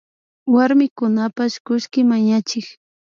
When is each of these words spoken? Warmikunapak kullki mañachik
Warmikunapak 0.53 1.53
kullki 1.65 1.99
mañachik 2.09 2.67